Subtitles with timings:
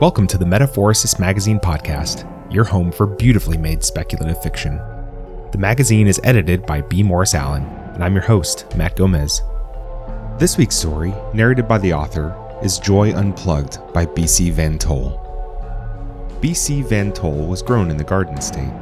[0.00, 4.76] Welcome to the Metaphorosis Magazine podcast, your home for beautifully made speculative fiction.
[5.50, 7.02] The magazine is edited by B.
[7.02, 9.42] Morris Allen, and I'm your host, Matt Gomez.
[10.38, 12.32] This week's story, narrated by the author,
[12.62, 14.50] is Joy Unplugged by B.C.
[14.50, 15.18] Van Tol.
[16.40, 16.82] B.C.
[16.82, 18.72] Van Tol was grown in the Garden State.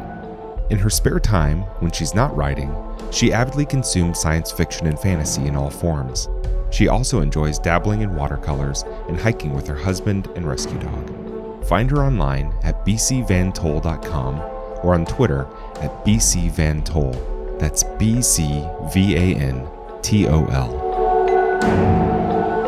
[0.69, 2.71] In her spare time, when she's not writing,
[3.11, 6.29] she avidly consumes science fiction and fantasy in all forms.
[6.71, 11.65] She also enjoys dabbling in watercolors and hiking with her husband and rescue dog.
[11.67, 14.41] Find her online at bcvantol.com
[14.85, 15.47] or on Twitter
[15.81, 17.59] at bcvantol.
[17.59, 19.67] That's B C V A N
[20.03, 20.87] T O L.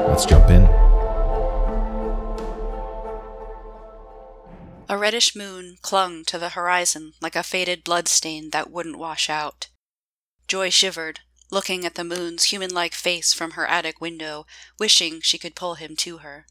[0.09, 0.63] Let's jump in.
[4.91, 9.69] A reddish moon clung to the horizon like a faded bloodstain that wouldn't wash out.
[10.49, 11.21] Joy shivered,
[11.51, 14.47] looking at the moon's human like face from her attic window,
[14.79, 16.47] wishing she could pull him to her.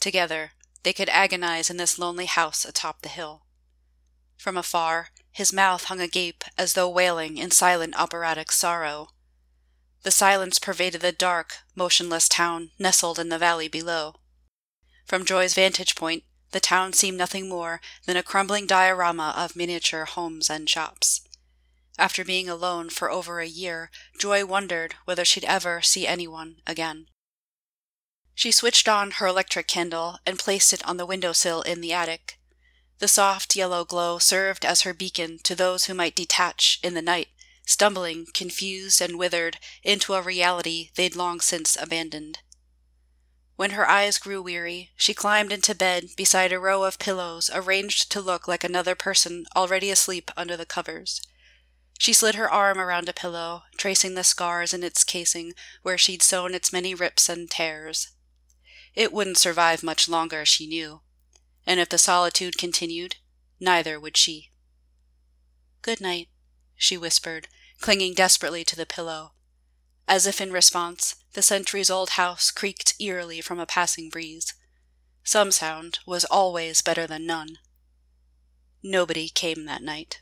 [0.00, 0.52] Together,
[0.82, 3.42] they could agonize in this lonely house atop the hill.
[4.36, 9.08] From afar, his mouth hung agape as though wailing in silent operatic sorrow.
[10.02, 14.16] The silence pervaded the dark, motionless town nestled in the valley below.
[15.06, 20.04] From Joy's vantage point, the town seemed nothing more than a crumbling diorama of miniature
[20.04, 21.22] homes and shops.
[21.98, 27.06] After being alone for over a year, Joy wondered whether she'd ever see anyone again.
[28.34, 32.40] She switched on her electric candle and placed it on the windowsill in the attic.
[32.98, 37.02] The soft yellow glow served as her beacon to those who might detach in the
[37.02, 37.28] night,
[37.64, 42.40] stumbling, confused and withered, into a reality they'd long since abandoned.
[43.56, 48.10] When her eyes grew weary, she climbed into bed beside a row of pillows arranged
[48.10, 51.22] to look like another person already asleep under the covers.
[51.98, 56.22] She slid her arm around a pillow, tracing the scars in its casing where she'd
[56.22, 58.10] sewn its many rips and tears.
[58.94, 61.02] It wouldn't survive much longer, she knew,
[61.66, 63.16] and if the solitude continued,
[63.58, 64.50] neither would she.
[65.82, 66.28] Good night,
[66.76, 67.48] she whispered,
[67.80, 69.32] clinging desperately to the pillow.
[70.06, 74.54] As if in response, the centuries old house creaked eerily from a passing breeze.
[75.24, 77.58] Some sound was always better than none.
[78.82, 80.20] Nobody came that night.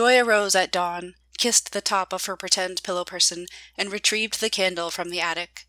[0.00, 3.46] Joy arose at dawn, kissed the top of her pretend pillow person,
[3.76, 5.66] and retrieved the candle from the attic.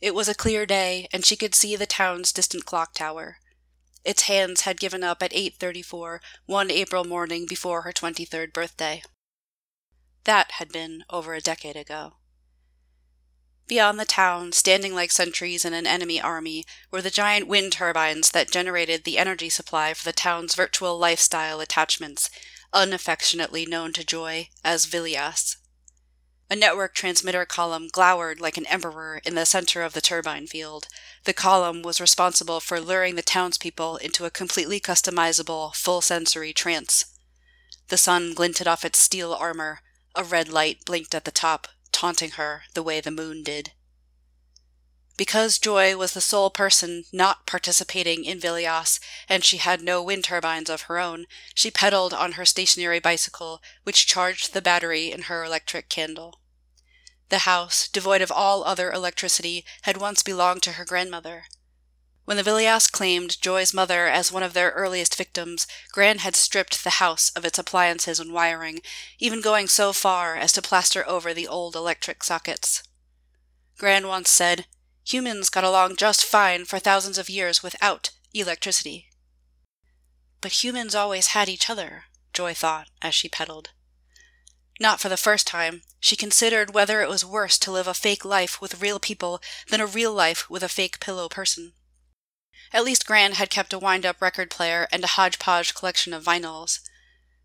[0.00, 3.38] It was a clear day, and she could see the town's distant clock tower.
[4.04, 9.04] Its hands had given up at 8:34 one April morning before her 23rd birthday.
[10.24, 12.14] That had been over a decade ago.
[13.68, 18.30] Beyond the town, standing like sentries in an enemy army, were the giant wind turbines
[18.32, 22.28] that generated the energy supply for the town's virtual lifestyle attachments,
[22.72, 25.56] unaffectionately known to Joy as Vilias.
[26.50, 30.88] A network transmitter column glowered like an emperor in the center of the turbine field.
[31.24, 37.04] The column was responsible for luring the townspeople into a completely customizable, full sensory trance.
[37.88, 39.80] The sun glinted off its steel armor.
[40.14, 43.72] A red light blinked at the top, taunting her the way the moon did.
[45.18, 50.22] Because Joy was the sole person not participating in Vilias, and she had no wind
[50.22, 55.22] turbines of her own, she pedaled on her stationary bicycle, which charged the battery in
[55.22, 56.38] her electric candle.
[57.30, 61.46] The house, devoid of all other electricity, had once belonged to her grandmother.
[62.24, 66.84] When the Vilias claimed Joy's mother as one of their earliest victims, Gran had stripped
[66.84, 68.82] the house of its appliances and wiring,
[69.18, 72.84] even going so far as to plaster over the old electric sockets.
[73.78, 74.66] Gran once said,
[75.08, 79.08] Humans got along just fine for thousands of years without electricity.
[80.42, 82.04] But humans always had each other,
[82.34, 83.70] Joy thought as she pedaled.
[84.78, 88.22] Not for the first time, she considered whether it was worse to live a fake
[88.22, 91.72] life with real people than a real life with a fake pillow person.
[92.70, 96.24] At least Gran had kept a wind up record player and a hodgepodge collection of
[96.24, 96.80] vinyls.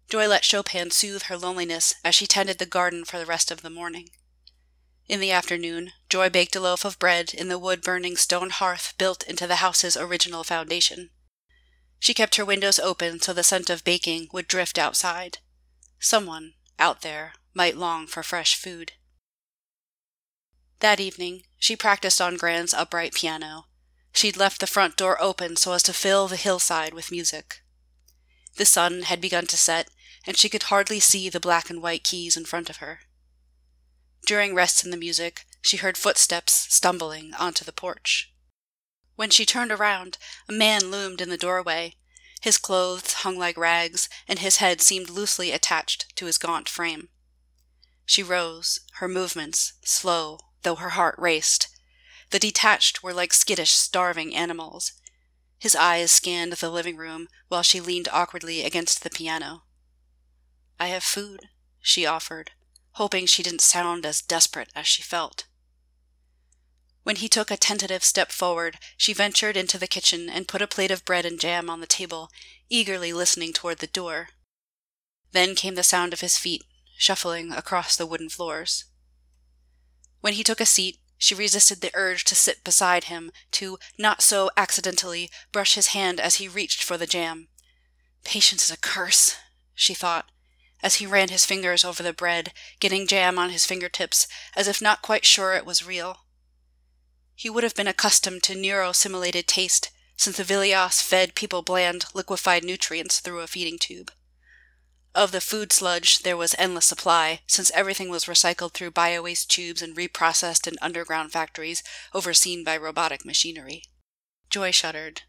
[0.09, 3.61] Joy let Chopin soothe her loneliness as she tended the garden for the rest of
[3.61, 4.09] the morning.
[5.07, 8.93] In the afternoon, Joy baked a loaf of bread in the wood burning stone hearth
[8.97, 11.09] built into the house's original foundation.
[11.99, 15.39] She kept her windows open so the scent of baking would drift outside.
[15.99, 18.93] Someone, out there, might long for fresh food.
[20.79, 23.67] That evening, she practiced on Gran's upright piano.
[24.13, 27.61] She'd left the front door open so as to fill the hillside with music.
[28.57, 29.89] The sun had begun to set,
[30.27, 32.99] and she could hardly see the black and white keys in front of her.
[34.25, 38.31] During rests in the music, she heard footsteps stumbling onto the porch.
[39.15, 40.17] When she turned around,
[40.47, 41.95] a man loomed in the doorway.
[42.41, 47.09] His clothes hung like rags, and his head seemed loosely attached to his gaunt frame.
[48.05, 51.67] She rose, her movements slow, though her heart raced.
[52.31, 54.93] The detached were like skittish, starving animals.
[55.59, 59.63] His eyes scanned the living room while she leaned awkwardly against the piano.
[60.79, 61.49] I have food,
[61.81, 62.51] she offered,
[62.93, 65.45] hoping she didn't sound as desperate as she felt.
[67.03, 70.67] When he took a tentative step forward, she ventured into the kitchen and put a
[70.67, 72.29] plate of bread and jam on the table,
[72.69, 74.29] eagerly listening toward the door.
[75.31, 76.63] Then came the sound of his feet,
[76.97, 78.85] shuffling across the wooden floors.
[80.21, 84.21] When he took a seat, she resisted the urge to sit beside him, to, not
[84.21, 87.47] so accidentally, brush his hand as he reached for the jam.
[88.23, 89.35] Patience is a curse,
[89.73, 90.29] she thought,
[90.83, 94.81] as he ran his fingers over the bread, getting jam on his fingertips, as if
[94.81, 96.17] not quite sure it was real.
[97.33, 102.63] He would have been accustomed to neuro-simulated taste, since the Vilios fed people bland, liquefied
[102.63, 104.11] nutrients through a feeding tube.
[105.15, 109.81] Of the food sludge, there was endless supply, since everything was recycled through biowaste tubes
[109.81, 111.83] and reprocessed in underground factories
[112.13, 113.83] overseen by robotic machinery.
[114.49, 115.21] Joy shuddered.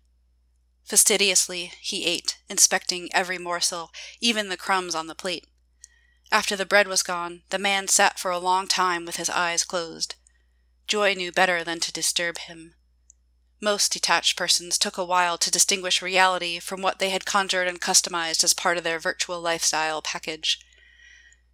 [0.84, 3.90] Fastidiously, he ate, inspecting every morsel,
[4.20, 5.46] even the crumbs on the plate.
[6.30, 9.64] After the bread was gone, the man sat for a long time with his eyes
[9.64, 10.14] closed.
[10.86, 12.74] Joy knew better than to disturb him.
[13.60, 17.80] Most detached persons took a while to distinguish reality from what they had conjured and
[17.80, 20.60] customized as part of their virtual lifestyle package.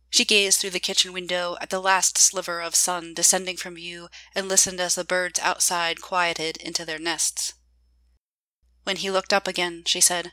[0.08, 4.08] She gazed through the kitchen window at the last sliver of sun descending from view
[4.34, 7.54] and listened as the birds outside quieted into their nests.
[8.90, 10.32] When he looked up again, she said,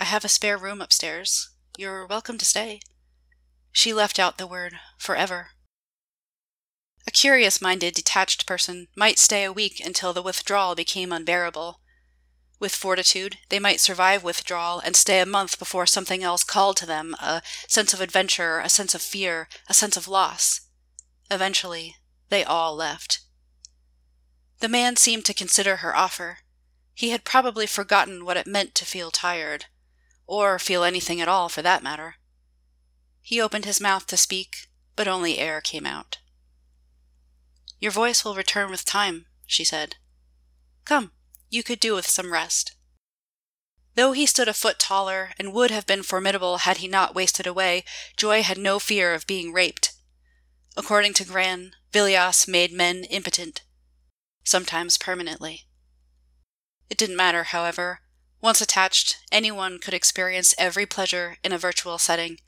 [0.00, 1.50] I have a spare room upstairs.
[1.76, 2.80] You're welcome to stay.
[3.70, 5.50] She left out the word forever.
[7.06, 11.80] A curious minded, detached person might stay a week until the withdrawal became unbearable.
[12.58, 16.86] With fortitude, they might survive withdrawal and stay a month before something else called to
[16.86, 20.62] them a sense of adventure, a sense of fear, a sense of loss.
[21.30, 21.94] Eventually,
[22.28, 23.20] they all left.
[24.58, 26.38] The man seemed to consider her offer.
[26.98, 29.66] He had probably forgotten what it meant to feel tired,
[30.26, 32.16] or feel anything at all for that matter.
[33.22, 34.66] He opened his mouth to speak,
[34.96, 36.18] but only air came out.
[37.78, 39.94] Your voice will return with time, she said.
[40.84, 41.12] Come,
[41.48, 42.74] you could do with some rest.
[43.94, 47.46] Though he stood a foot taller and would have been formidable had he not wasted
[47.46, 47.84] away,
[48.16, 49.92] Joy had no fear of being raped.
[50.76, 53.62] According to Gran, Vilios made men impotent,
[54.42, 55.67] sometimes permanently.
[56.90, 58.00] It didn't matter, however.
[58.40, 62.38] Once attached, anyone could experience every pleasure in a virtual setting,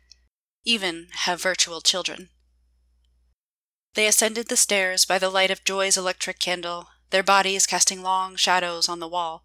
[0.64, 2.28] even have virtual children.
[3.94, 8.36] They ascended the stairs by the light of Joy's electric candle, their bodies casting long
[8.36, 9.44] shadows on the wall.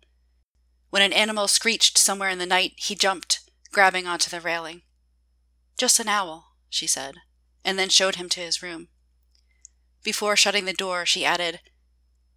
[0.92, 3.40] When an animal screeched somewhere in the night, he jumped,
[3.72, 4.84] grabbing onto the railing.
[5.78, 7.16] Just an owl, she said,
[7.64, 8.90] and then showed him to his room.
[10.04, 11.60] Before shutting the door, she added,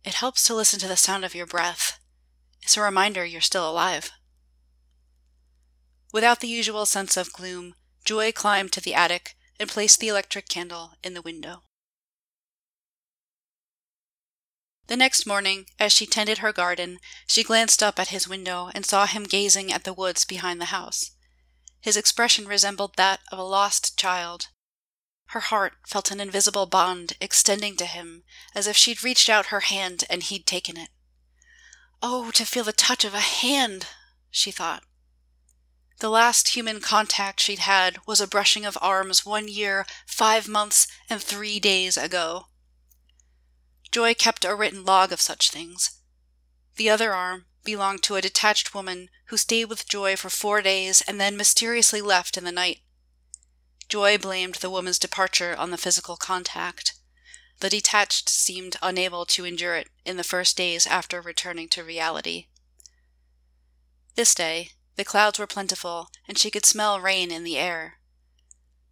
[0.03, 1.98] It helps to listen to the sound of your breath.
[2.63, 4.11] It's a reminder you're still alive.
[6.13, 7.75] Without the usual sense of gloom,
[8.05, 11.63] Joy climbed to the attic and placed the electric candle in the window.
[14.87, 18.87] The next morning, as she tended her garden, she glanced up at his window and
[18.87, 21.11] saw him gazing at the woods behind the house.
[21.81, 24.49] His expression resembled that of a lost child.
[25.27, 28.25] Her heart felt an invisible bond extending to him,
[28.55, 30.88] as if she'd reached out her hand and he'd taken it.
[32.02, 33.87] Oh, to feel the touch of a hand,
[34.31, 34.85] she thought.
[36.00, 40.87] The last human contact she'd had was a brushing of arms one year, five months,
[41.11, 42.47] and three days ago.
[43.90, 45.99] Joy kept a written log of such things.
[46.76, 51.02] The other arm belonged to a detached woman who stayed with Joy for four days
[51.02, 52.78] and then mysteriously left in the night.
[53.88, 56.95] Joy blamed the woman's departure on the physical contact.
[57.61, 62.47] The detached seemed unable to endure it in the first days after returning to reality.
[64.15, 67.99] This day, the clouds were plentiful, and she could smell rain in the air.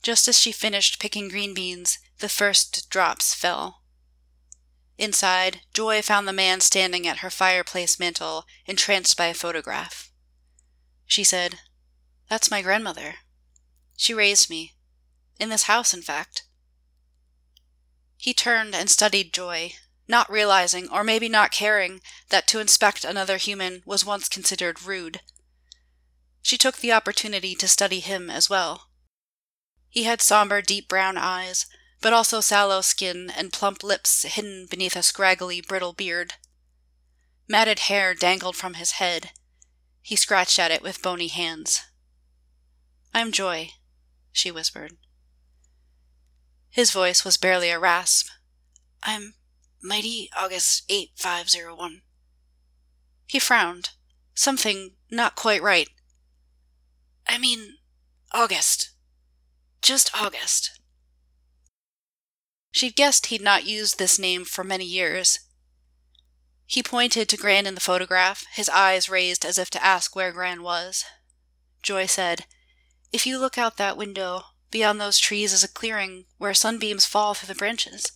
[0.03, 3.83] Just as she finished picking green beans, the first drops fell.
[4.99, 10.11] Inside, Joy found the man standing at her fireplace mantel, entranced by a photograph.
[11.07, 11.59] She said,
[12.29, 13.17] That's my grandmother.
[13.97, 14.75] She raised me.
[15.39, 16.45] In this house, in fact.
[18.27, 19.75] He turned and studied Joy,
[20.09, 25.21] not realizing, or maybe not caring, that to inspect another human was once considered rude.
[26.43, 28.89] She took the opportunity to study him as well.
[29.89, 31.67] He had somber, deep brown eyes,
[32.01, 36.33] but also sallow skin and plump lips hidden beneath a scraggly, brittle beard.
[37.47, 39.31] Matted hair dangled from his head.
[40.03, 41.83] He scratched at it with bony hands.
[43.15, 43.71] I'm Joy,
[44.33, 44.97] she whispered.
[46.77, 48.29] His voice was barely a rasp.
[49.03, 49.33] I'm
[49.83, 52.03] Mighty August 8501.
[53.27, 53.89] He frowned.
[54.35, 55.89] Something not quite right.
[57.27, 57.79] I mean,
[58.31, 58.91] August.
[59.81, 60.79] Just August.
[62.73, 65.39] She'd guessed he'd not used this name for many years.
[66.67, 70.31] He pointed to Gran in the photograph, his eyes raised as if to ask where
[70.31, 71.07] Gran was.
[71.83, 72.45] Joy said,
[73.15, 77.35] If you look out that window, beyond those trees is a clearing where sunbeams fall
[77.35, 78.13] through the branches.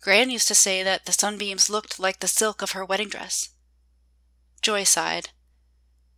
[0.00, 3.50] Gran used to say that the sunbeams looked like the silk of her wedding dress.
[4.62, 5.30] Joy sighed.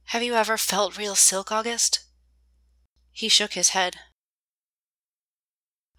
[0.06, 2.00] Have you ever felt real silk, August?
[3.12, 3.96] He shook his head.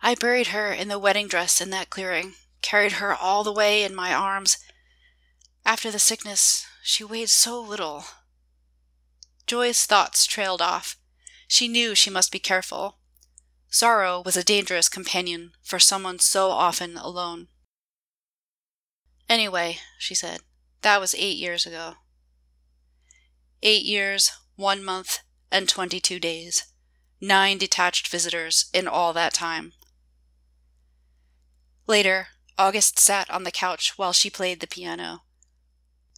[0.02, 3.84] I buried her in the wedding dress in that clearing, carried her all the way
[3.84, 4.58] in my arms.
[5.66, 8.06] After the sickness, she weighed so little.
[9.46, 10.98] Joy's thoughts trailed off.
[11.48, 12.98] She knew she must be careful.
[13.74, 17.48] Sorrow was a dangerous companion for someone so often alone.
[19.30, 20.42] Anyway, she said,
[20.82, 21.94] that was eight years ago.
[23.64, 26.66] Eight years, one month, and 22 days.
[27.22, 29.72] Nine detached visitors in all that time.
[31.88, 35.22] Later, August sat on the couch while she played the piano.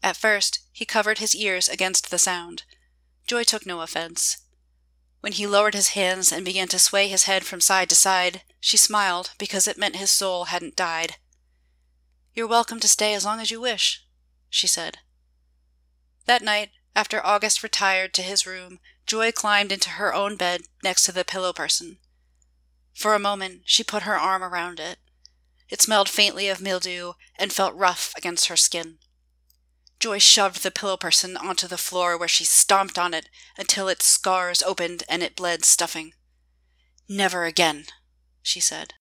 [0.01, 2.63] At first, he covered his ears against the sound.
[3.27, 4.42] Joy took no offense.
[5.24, 8.42] When he lowered his hands and began to sway his head from side to side,
[8.60, 11.15] she smiled because it meant his soul hadn't died.
[12.34, 14.06] You're welcome to stay as long as you wish,
[14.50, 14.98] she said.
[16.25, 21.06] That night, after August retired to his room, Joy climbed into her own bed next
[21.06, 22.00] to the pillow person.
[22.94, 25.00] For a moment, she put her arm around it.
[25.70, 28.98] It smelled faintly of mildew and felt rough against her skin.
[30.03, 34.05] Joy shoved the pillow person onto the floor where she stomped on it until its
[34.05, 36.12] scars opened and it bled stuffing.
[37.07, 37.86] Never again,
[38.41, 38.95] she said.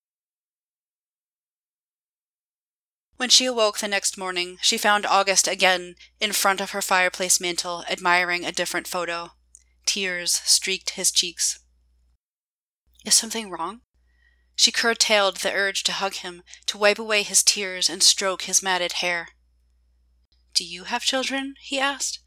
[3.17, 7.41] When she awoke the next morning, she found August again in front of her fireplace
[7.41, 9.31] mantel, admiring a different photo.
[9.85, 11.59] Tears streaked his cheeks.
[13.05, 13.81] Is something wrong?
[14.55, 18.63] She curtailed the urge to hug him, to wipe away his tears and stroke his
[18.63, 19.31] matted hair.
[20.55, 21.55] Do you have children?
[21.61, 22.21] he asked.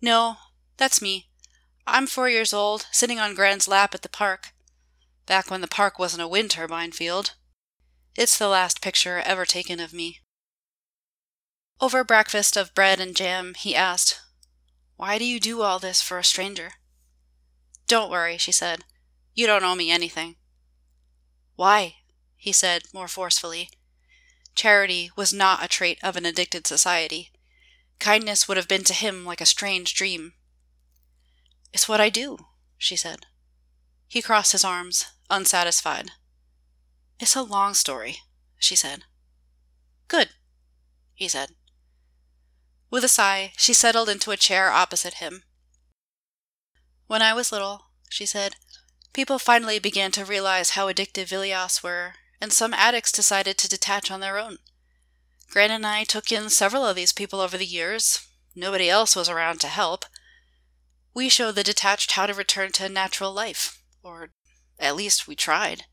[0.00, 0.36] No,
[0.76, 1.28] that's me.
[1.86, 4.48] I'm four years old, sitting on Gran's lap at the park.
[5.26, 7.34] Back when the park wasn't a wind turbine field.
[8.16, 10.20] It's the last picture ever taken of me.
[11.80, 14.20] Over breakfast of bread and jam, he asked,
[14.96, 16.72] Why do you do all this for a stranger?
[17.86, 18.84] Don't worry, she said.
[19.34, 20.36] You don't owe me anything.
[21.56, 21.96] Why?
[22.36, 23.70] he said more forcefully.
[24.54, 27.30] Charity was not a trait of an addicted society.
[27.98, 30.34] Kindness would have been to him like a strange dream.
[31.72, 32.38] It's what I do,
[32.78, 33.26] she said.
[34.06, 36.12] He crossed his arms, unsatisfied.
[37.18, 38.18] It's a long story,
[38.58, 39.04] she said.
[40.08, 40.30] Good,
[41.14, 41.50] he said.
[42.90, 45.42] With a sigh, she settled into a chair opposite him.
[47.06, 48.56] When I was little, she said,
[49.12, 54.10] people finally began to realize how addictive Vilios were, and some addicts decided to detach
[54.10, 54.58] on their own.
[55.50, 58.28] Gran and I took in several of these people over the years.
[58.54, 60.04] Nobody else was around to help.
[61.14, 64.28] We showed the detached how to return to a natural life, or
[64.78, 65.86] at least we tried.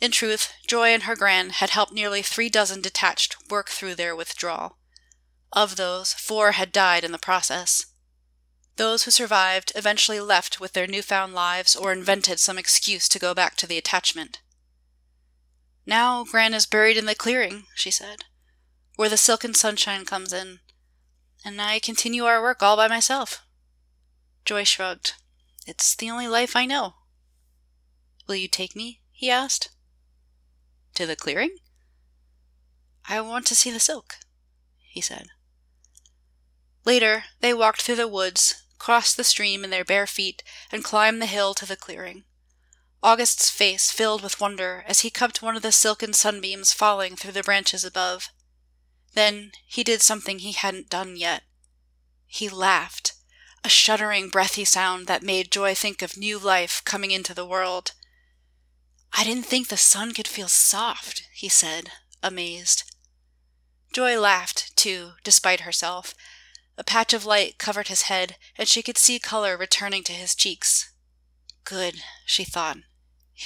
[0.00, 4.16] In truth, Joy and her gran had helped nearly three dozen detached work through their
[4.16, 4.76] withdrawal.
[5.52, 7.86] Of those, four had died in the process.
[8.74, 13.34] Those who survived eventually left with their newfound lives or invented some excuse to go
[13.34, 14.40] back to the attachment.
[15.86, 18.24] Now Gran is buried in the clearing, she said,
[18.96, 20.60] where the silken sunshine comes in,
[21.44, 23.42] and I continue our work all by myself.
[24.44, 25.14] Joy shrugged.
[25.66, 26.94] It's the only life I know.
[28.26, 29.00] Will you take me?
[29.10, 29.70] he asked.
[30.94, 31.56] To the clearing?
[33.08, 34.16] I want to see the silk,
[34.78, 35.28] he said.
[36.84, 41.20] Later, they walked through the woods, crossed the stream in their bare feet, and climbed
[41.20, 42.24] the hill to the clearing.
[43.02, 47.32] August's face filled with wonder as he cupped one of the silken sunbeams falling through
[47.32, 48.28] the branches above.
[49.14, 51.42] Then he did something he hadn't done yet.
[52.26, 53.14] He laughed,
[53.64, 57.92] a shuddering, breathy sound that made Joy think of new life coming into the world.
[59.12, 61.90] I didn't think the sun could feel soft, he said,
[62.22, 62.84] amazed.
[63.92, 66.14] Joy laughed, too, despite herself.
[66.76, 70.34] A patch of light covered his head, and she could see color returning to his
[70.34, 70.92] cheeks.
[71.64, 72.78] Good, she thought.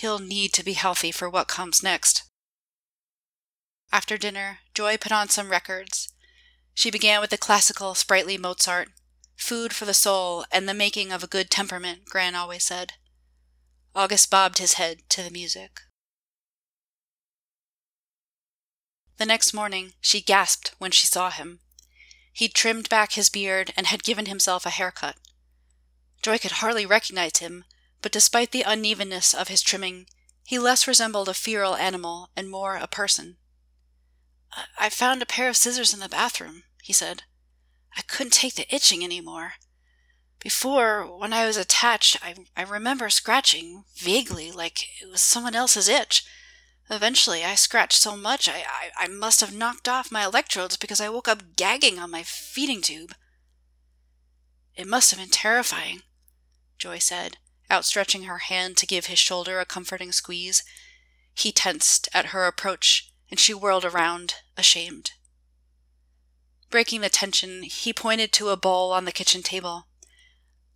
[0.01, 2.25] He'll need to be healthy for what comes next.
[3.93, 6.13] After dinner, Joy put on some records.
[6.75, 8.89] She began with the classical, sprightly Mozart,
[9.37, 12.95] food for the soul and the making of a good temperament, Gran always said.
[13.95, 15.83] August bobbed his head to the music.
[19.19, 21.61] The next morning, she gasped when she saw him.
[22.33, 25.19] He'd trimmed back his beard and had given himself a haircut.
[26.21, 27.65] Joy could hardly recognize him,
[28.05, 30.05] but despite the unevenness of his trimming,
[30.45, 33.39] he less resembled a feral animal and more a person.
[34.79, 37.23] I found a pair of scissors in the bathroom, he said.
[37.97, 39.55] I couldn't take the itching any more.
[40.39, 45.89] Before, when I was attached, I, I remember scratching, vaguely, like it was someone else's
[45.89, 46.27] itch.
[46.91, 48.65] Eventually, I scratched so much I,
[48.99, 52.23] I, I must have knocked off my electrodes because I woke up gagging on my
[52.23, 53.15] feeding tube.
[54.77, 56.03] It must have been terrifying,
[56.77, 57.39] Joy said,
[57.71, 60.63] outstretching her hand to give his shoulder a comforting squeeze.
[61.35, 65.13] He tensed at her approach, and she whirled around, ashamed.
[66.71, 69.87] Breaking the tension, he pointed to a bowl on the kitchen table.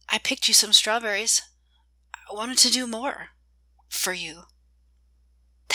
[0.08, 1.42] I picked you some strawberries.
[2.30, 3.30] I wanted to do more.
[3.88, 4.44] For you.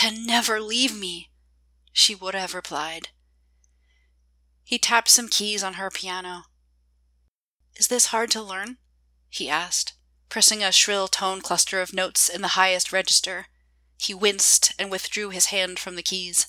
[0.00, 1.30] Then never leave me,
[1.92, 3.08] she would have replied.
[4.64, 6.44] He tapped some keys on her piano.
[7.76, 8.78] Is this hard to learn?
[9.28, 9.94] he asked,
[10.34, 13.46] pressing a shrill tone cluster of notes in the highest register.
[13.96, 16.48] He winced and withdrew his hand from the keys.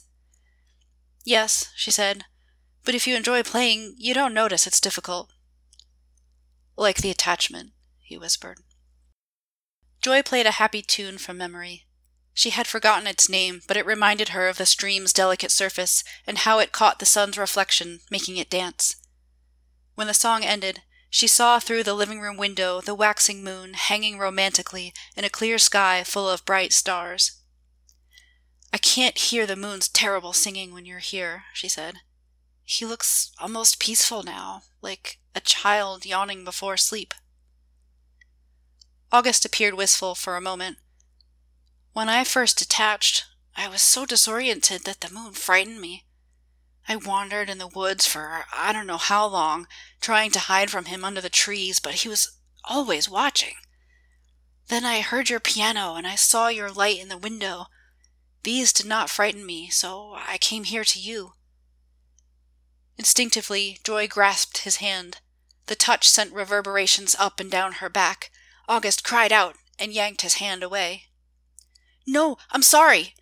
[1.24, 2.26] Yes, she said,
[2.84, 5.32] but if you enjoy playing, you don't notice it's difficult.
[6.76, 8.58] Like the attachment, he whispered.
[10.02, 11.86] Joy played a happy tune from memory.
[12.34, 16.40] She had forgotten its name, but it reminded her of the stream's delicate surface and
[16.40, 18.96] how it caught the sun's reflection, making it dance.
[19.94, 24.18] When the song ended, she saw through the living room window the waxing moon hanging
[24.18, 27.42] romantically in a clear sky full of bright stars.
[28.74, 32.00] I can't hear the moon's terrible singing when you're here, she said.
[32.64, 37.14] He looks almost peaceful now, like a child yawning before sleep.
[39.12, 40.78] August appeared wistful for a moment.
[41.94, 46.05] When I first detached, I was so disoriented that the moon frightened me.
[46.88, 49.68] I wandered in the woods for I don't know how long,
[50.02, 53.56] trying to hide from him under the trees, but he was always watching.
[54.68, 57.68] Then I heard your piano and I saw your light in the window.
[58.44, 61.34] These did not frighten me, so I came here to you.
[62.98, 65.22] Instinctively, Joy grasped his hand.
[65.66, 68.32] The touch sent reverberations up and down her back.
[68.68, 71.06] August cried out and yanked his hand away.
[72.08, 73.16] No, I'm sorry,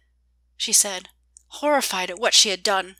[0.57, 1.09] she said,
[1.47, 2.97] horrified at what she had done.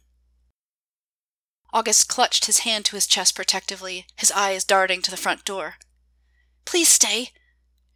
[1.74, 5.78] August clutched his hand to his chest protectively, his eyes darting to the front door.
[6.66, 7.32] Please stay,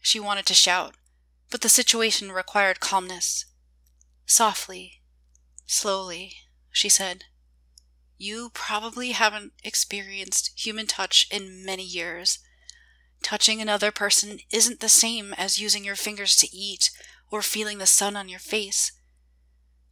[0.01, 0.95] she wanted to shout,
[1.51, 3.45] but the situation required calmness.
[4.25, 5.03] Softly,
[5.67, 6.33] slowly,
[6.71, 7.25] she said,
[8.17, 12.39] You probably haven't experienced human touch in many years.
[13.21, 16.89] Touching another person isn't the same as using your fingers to eat
[17.29, 18.91] or feeling the sun on your face.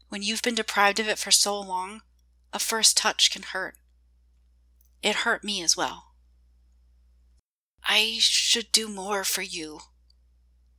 [0.10, 2.02] When you've been deprived of it for so long,
[2.54, 3.76] a first touch can hurt.
[5.02, 6.16] It hurt me as well.
[7.84, 9.82] I should do more for you,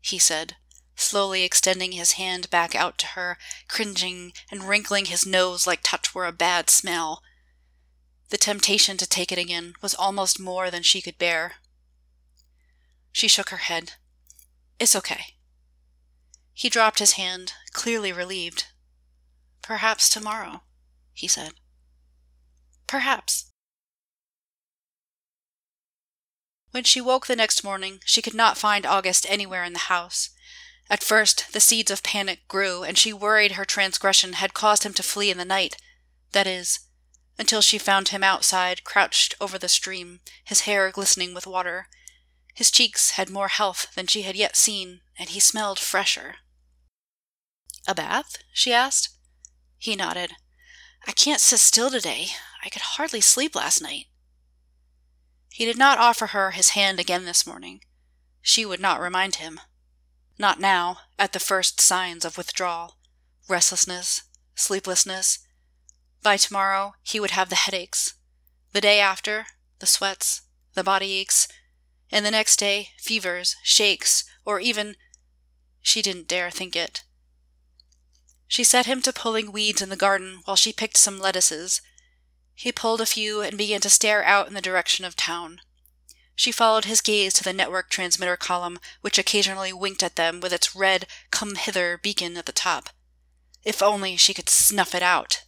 [0.01, 0.57] he said,
[0.97, 6.15] slowly extending his hand back out to her, cringing and wrinkling his nose like touch
[6.15, 7.23] were a bad smell.
[8.31, 11.55] The temptation to take it again was almost more than she could bear.
[13.13, 13.93] She shook her head.
[14.81, 15.37] It's okay.
[16.53, 18.67] He dropped his hand, clearly relieved.
[19.63, 20.63] Perhaps tomorrow,
[21.17, 21.55] he said.
[22.87, 23.51] Perhaps.
[26.71, 30.29] When she woke the next morning, she could not find August anywhere in the house.
[30.91, 34.93] At first, the seeds of panic grew, and she worried her transgression had caused him
[34.93, 35.79] to flee in the night.
[36.33, 36.81] That is,
[37.39, 41.89] until she found him outside, crouched over the stream, his hair glistening with water.
[42.55, 46.37] His cheeks had more health than she had yet seen, and he smelled fresher.
[47.89, 48.37] A bath?
[48.53, 49.17] she asked.
[49.79, 50.33] He nodded.
[51.07, 52.29] I can't sit still today.
[52.65, 54.07] I could hardly sleep last night.
[55.51, 57.81] He did not offer her his hand again this morning.
[58.43, 59.61] She would not remind him.
[60.39, 62.97] Not now, at the first signs of withdrawal,
[63.49, 64.23] restlessness,
[64.55, 65.39] sleeplessness.
[66.23, 68.15] By tomorrow, he would have the headaches.
[68.73, 69.47] The day after,
[69.79, 70.43] the sweats,
[70.75, 71.49] the body aches,
[72.11, 74.97] and the next day, fevers, shakes, or even.
[75.81, 77.05] She didn't dare think it
[78.49, 81.81] she set him to pulling weeds in the garden while she picked some lettuces.
[82.55, 85.61] He pulled a few and began to stare out in the direction of town.
[86.35, 90.53] She followed his gaze to the network transmitter column, which occasionally winked at them with
[90.53, 92.91] its red come hither beacon at the top.
[93.65, 95.43] If only she could snuff it out.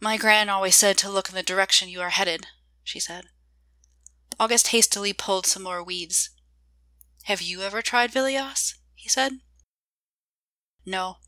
[0.00, 2.46] My gran always said to look in the direction you are headed,
[2.82, 3.26] she said.
[4.38, 6.30] August hastily pulled some more weeds.
[7.24, 8.74] Have you ever tried Vilios?
[8.94, 9.40] he said.
[10.86, 11.18] No,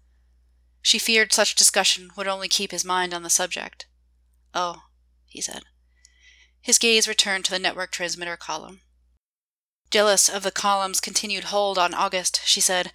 [0.82, 3.86] She feared such discussion would only keep his mind on the subject.
[4.52, 4.82] Oh,
[5.26, 5.62] he said.
[6.60, 8.82] His gaze returned to the network transmitter column.
[9.90, 12.92] Jealous of the column's continued hold on August, she said,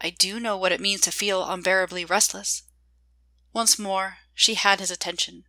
[0.00, 2.62] I do know what it means to feel unbearably restless.
[3.52, 5.44] Once more, she had his attention.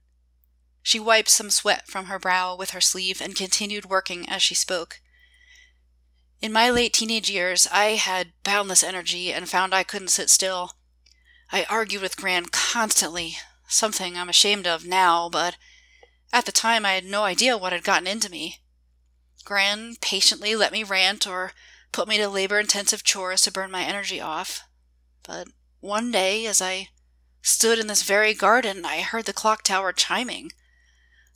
[0.84, 4.56] She wiped some sweat from her brow with her sleeve and continued working as she
[4.56, 5.00] spoke.
[6.42, 10.74] In my late teenage years, I had boundless energy and found I couldn't sit still.
[11.52, 13.38] I argued with Gran constantly,
[13.68, 15.58] something I'm ashamed of now, but
[16.32, 18.60] at the time I had no idea what had gotten into me.
[19.44, 21.52] Gran patiently let me rant or
[21.92, 24.64] put me to labor intensive chores to burn my energy off.
[25.24, 25.50] But
[25.82, 26.90] one day, as I
[27.42, 30.52] stood in this very garden, I heard the clock tower chiming.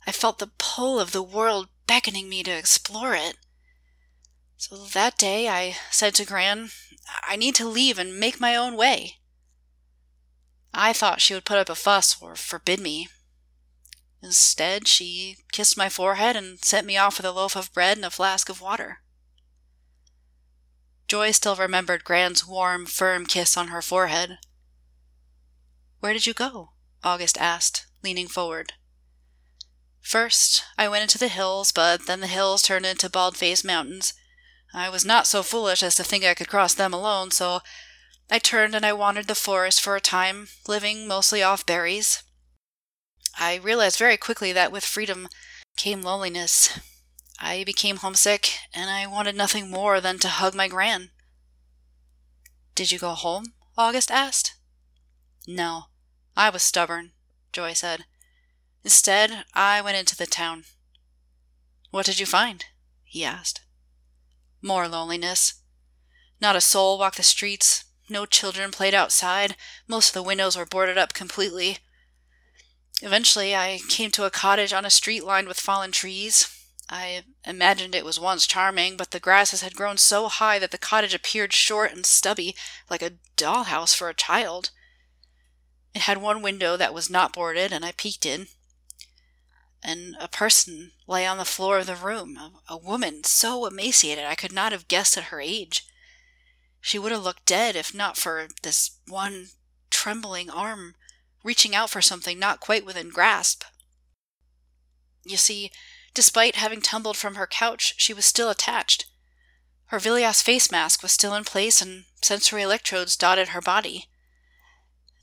[0.06, 3.36] I felt the pull of the world beckoning me to explore it.
[4.56, 6.70] So that day I said to Gran,
[7.22, 9.16] I need to leave and make my own way.
[10.78, 13.08] I thought she would put up a fuss or forbid me.
[14.22, 18.04] Instead, she kissed my forehead and sent me off with a loaf of bread and
[18.04, 18.98] a flask of water.
[21.08, 24.38] Joy still remembered Gran's warm, firm kiss on her forehead.
[26.00, 26.72] Where did you go?
[27.02, 28.74] August asked, leaning forward.
[30.02, 34.12] First, I went into the hills, but then the hills turned into bald faced mountains,
[34.74, 37.60] I was not so foolish as to think I could cross them alone, so
[38.30, 42.22] I turned and I wandered the forest for a time, living mostly off berries.
[43.38, 45.28] I realized very quickly that with freedom
[45.76, 46.80] came loneliness.
[47.38, 51.10] I became homesick, and I wanted nothing more than to hug my gran.
[52.74, 53.54] Did you go home?
[53.76, 54.54] August asked.
[55.46, 55.84] No,
[56.36, 57.12] I was stubborn,
[57.52, 58.04] Joy said.
[58.84, 60.64] Instead, I went into the town.
[61.90, 62.64] What did you find?
[63.04, 63.60] he asked.
[64.62, 65.62] More loneliness.
[66.40, 67.85] Not a soul walked the streets.
[68.08, 69.56] No children played outside.
[69.86, 71.78] Most of the windows were boarded up completely.
[73.02, 76.48] Eventually, I came to a cottage on a street lined with fallen trees.
[76.88, 80.78] I imagined it was once charming, but the grasses had grown so high that the
[80.78, 82.54] cottage appeared short and stubby,
[82.88, 84.70] like a dollhouse for a child.
[85.94, 88.46] It had one window that was not boarded, and I peeked in
[89.86, 94.34] and a person lay on the floor of the room, a, woman so emaciated I
[94.34, 95.86] could not have guessed at her age.
[96.86, 99.48] She would have looked dead if not for this one
[99.90, 100.94] trembling arm
[101.42, 103.64] reaching out for something not quite within grasp.
[105.24, 105.72] You see,
[106.14, 109.06] despite having tumbled from her couch, she was still attached.
[109.86, 114.04] Her Vilias face mask was still in place and sensory electrodes dotted her body.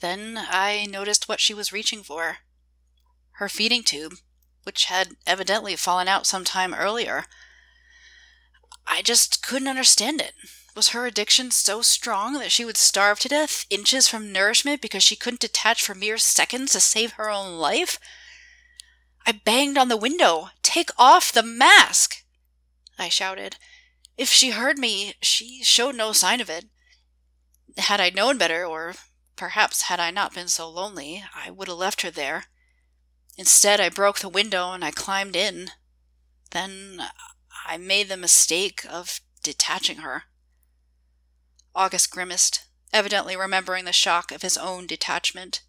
[0.01, 2.39] Then I noticed what she was reaching for.
[3.35, 4.15] Her feeding tube,
[4.63, 7.23] which had evidently fallen out some time earlier.
[8.85, 10.33] I just couldn't understand it.
[10.75, 15.03] Was her addiction so strong that she would starve to death, inches from nourishment, because
[15.03, 17.99] she couldn't detach for mere seconds to save her own life?
[19.25, 20.49] I banged on the window.
[20.63, 22.23] Take off the mask!
[22.97, 23.57] I shouted.
[24.17, 26.65] If she heard me, she showed no sign of it.
[27.77, 28.95] Had I known better, or
[29.35, 32.45] perhaps had I not been so lonely, I would have left her there.
[33.37, 35.69] Instead, I broke the window and I climbed in.
[36.51, 37.01] Then
[37.65, 40.23] I made the mistake of detaching her.
[41.75, 45.61] August grimaced, evidently remembering the shock of his own detachment.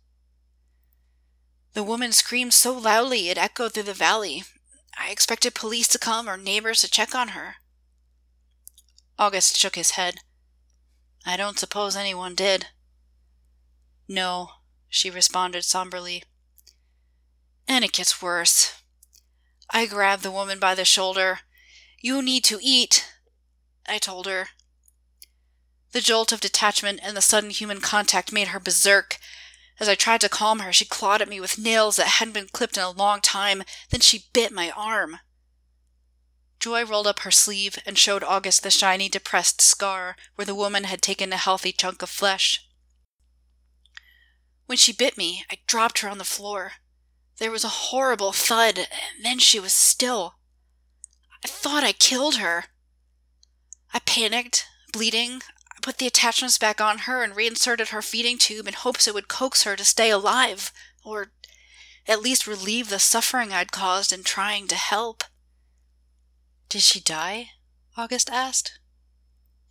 [1.72, 4.44] The woman screamed so loudly it echoed through the valley.
[4.98, 7.56] I expected police to come or neighbors to check on her.
[9.18, 10.20] August shook his head.
[11.26, 12.66] I don't suppose anyone did.
[14.06, 14.50] No,
[14.88, 16.22] she responded somberly.
[17.66, 18.82] And it gets worse.
[19.70, 21.40] I grabbed the woman by the shoulder.
[22.00, 23.10] You need to eat,
[23.88, 24.48] I told her.
[25.94, 29.16] The jolt of detachment and the sudden human contact made her berserk.
[29.78, 32.48] As I tried to calm her, she clawed at me with nails that hadn't been
[32.48, 35.20] clipped in a long time, then she bit my arm.
[36.58, 40.82] Joy rolled up her sleeve and showed August the shiny, depressed scar where the woman
[40.82, 42.68] had taken a healthy chunk of flesh.
[44.66, 46.72] When she bit me, I dropped her on the floor.
[47.38, 50.34] There was a horrible thud, and then she was still.
[51.44, 52.64] I thought I killed her.
[53.92, 55.42] I panicked, bleeding.
[55.84, 59.28] Put the attachments back on her and reinserted her feeding tube in hopes it would
[59.28, 60.72] coax her to stay alive,
[61.04, 61.30] or
[62.08, 65.24] at least relieve the suffering I'd caused in trying to help.
[66.70, 67.50] Did she die?
[67.98, 68.78] August asked.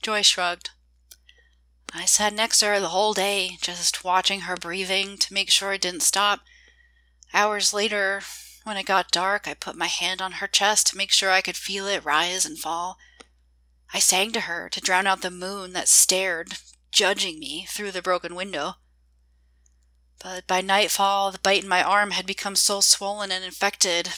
[0.03, 0.69] Joy shrugged.
[1.91, 5.73] I sat next to her the whole day, just watching her breathing to make sure
[5.73, 6.41] it didn't stop.
[7.33, 8.21] Hours later,
[8.65, 11.41] when it got dark, I put my hand on her chest to make sure I
[11.41, 12.99] could feel it rise and fall.
[13.93, 16.57] I sang to her to drown out the moon that stared,
[16.91, 18.75] judging me, through the broken window.
[20.19, 24.13] But by nightfall, the bite in my arm had become so swollen and infected.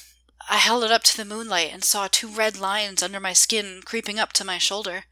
[0.49, 3.81] I held it up to the moonlight and saw two red lines under my skin
[3.83, 5.05] creeping up to my shoulder.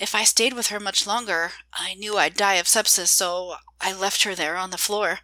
[0.00, 3.92] If I stayed with her much longer, I knew I'd die of sepsis, so I
[3.92, 5.20] left her there on the floor.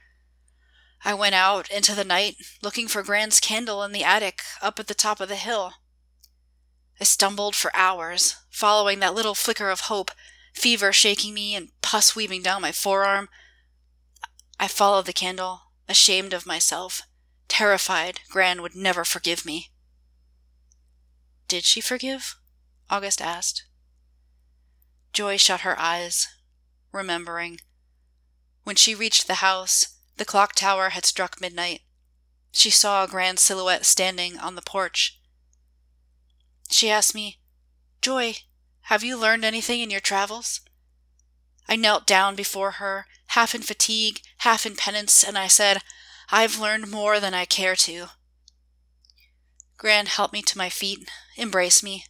[1.04, 4.86] I went out into the night, looking for Gran's candle in the attic up at
[4.86, 5.72] the top of the hill.
[7.00, 10.10] I stumbled for hours, following that little flicker of hope,
[10.54, 13.28] fever shaking me and pus weaving down my forearm.
[14.58, 17.02] I followed the candle, ashamed of myself,
[17.48, 19.70] terrified Gran would never forgive me.
[21.48, 22.36] Did she forgive?
[22.88, 23.64] August asked.
[25.12, 26.28] Joy shut her eyes,
[26.92, 27.60] remembering.
[28.64, 31.82] When she reached the house, the clock tower had struck midnight.
[32.52, 35.20] She saw a Gran silhouette standing on the porch.
[36.68, 37.38] She asked me,
[38.02, 38.36] Joy,
[38.82, 40.60] have you learned anything in your travels?
[41.68, 45.82] I knelt down before her, half in fatigue, half in penance, and I said,
[46.30, 48.08] I've learned more than I care to.
[49.76, 52.04] Gran helped me to my feet, embraced me.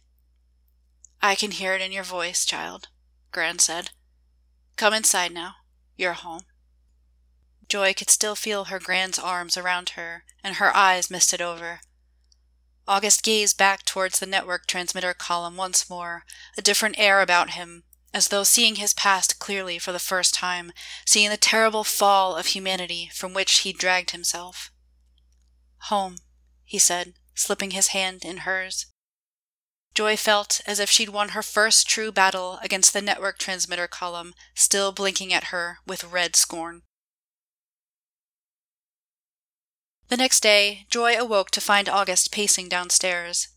[1.21, 2.87] I can hear it in your voice, child,
[3.31, 3.89] Gran said.
[4.75, 5.55] Come inside now.
[5.97, 6.41] You're home.
[7.67, 11.81] Joy could still feel her Gran's arms around her, and her eyes misted over.
[12.87, 16.23] August gazed back towards the network transmitter column once more,
[16.57, 20.71] a different air about him, as though seeing his past clearly for the first time,
[21.05, 24.71] seeing the terrible fall of humanity from which he dragged himself.
[25.89, 26.15] Home,
[26.63, 28.87] he said, slipping his hand in hers.
[29.93, 34.33] Joy felt as if she'd won her first true battle against the network transmitter column,
[34.55, 36.83] still blinking at her with red scorn.
[40.09, 43.49] The next day, Joy awoke to find August pacing downstairs.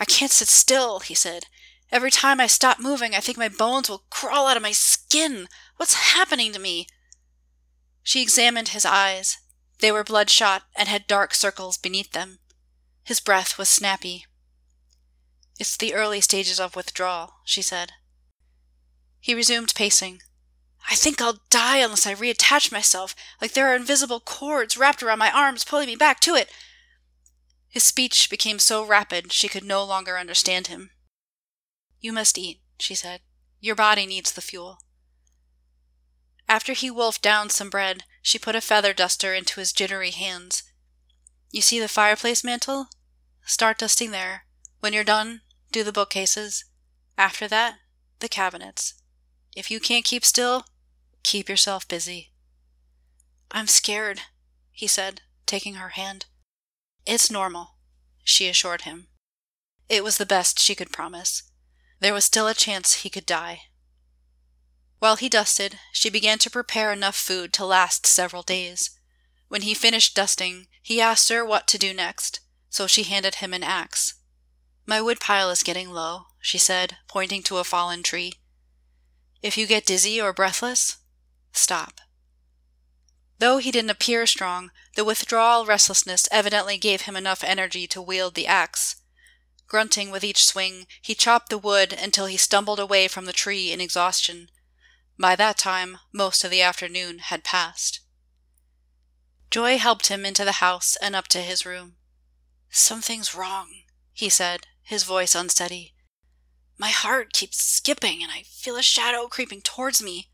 [0.00, 1.46] I can't sit still, he said.
[1.92, 5.46] Every time I stop moving, I think my bones will crawl out of my skin.
[5.76, 6.88] What's happening to me?
[8.02, 9.38] She examined his eyes.
[9.78, 12.38] They were bloodshot and had dark circles beneath them.
[13.04, 14.26] His breath was snappy.
[15.60, 17.92] It's the early stages of withdrawal, she said.
[19.20, 20.20] He resumed pacing.
[20.90, 25.18] I think I'll die unless I reattach myself, like there are invisible cords wrapped around
[25.18, 26.50] my arms, pulling me back to it.
[27.68, 30.90] His speech became so rapid she could no longer understand him.
[32.00, 33.20] You must eat, she said.
[33.60, 34.78] Your body needs the fuel.
[36.48, 40.62] After he wolfed down some bread, she put a feather duster into his jittery hands.
[41.50, 42.88] You see the fireplace mantel?
[43.46, 44.44] Start dusting there.
[44.80, 45.40] When you're done,
[45.72, 46.64] do the bookcases.
[47.16, 47.76] After that,
[48.20, 48.94] the cabinets.
[49.56, 50.66] If you can't keep still,
[51.24, 52.30] Keep yourself busy.
[53.50, 54.20] I'm scared,
[54.70, 56.26] he said, taking her hand.
[57.06, 57.76] It's normal,
[58.22, 59.08] she assured him.
[59.88, 61.42] It was the best she could promise.
[61.98, 63.62] There was still a chance he could die.
[64.98, 68.90] While he dusted, she began to prepare enough food to last several days.
[69.48, 73.52] When he finished dusting, he asked her what to do next, so she handed him
[73.52, 74.14] an axe.
[74.86, 78.34] My woodpile is getting low, she said, pointing to a fallen tree.
[79.42, 80.98] If you get dizzy or breathless,
[81.54, 82.00] Stop.
[83.38, 88.34] Though he didn't appear strong, the withdrawal restlessness evidently gave him enough energy to wield
[88.34, 88.96] the axe.
[89.66, 93.72] Grunting with each swing, he chopped the wood until he stumbled away from the tree
[93.72, 94.50] in exhaustion.
[95.18, 98.00] By that time, most of the afternoon had passed.
[99.50, 101.96] Joy helped him into the house and up to his room.
[102.70, 105.94] Something's wrong, he said, his voice unsteady.
[106.76, 110.30] My heart keeps skipping, and I feel a shadow creeping towards me.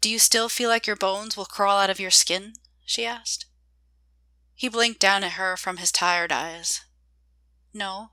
[0.00, 2.54] Do you still feel like your bones will crawl out of your skin?
[2.84, 3.46] she asked.
[4.54, 6.82] He blinked down at her from his tired eyes.
[7.72, 8.10] No.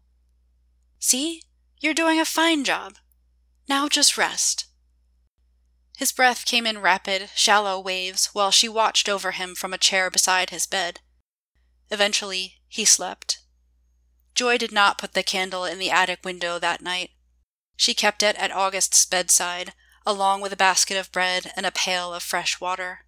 [0.99, 1.41] See?
[1.79, 2.95] You're doing a fine job.
[3.67, 4.65] Now just rest.
[5.97, 10.09] His breath came in rapid, shallow waves while she watched over him from a chair
[10.09, 10.99] beside his bed.
[11.89, 13.39] Eventually, he slept.
[14.35, 17.11] Joy did not put the candle in the attic window that night.
[17.75, 19.73] She kept it at August's bedside,
[20.07, 22.99] along with a basket of bread and a pail of fresh water.